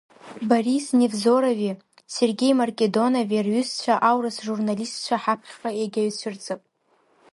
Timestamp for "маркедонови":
2.59-3.39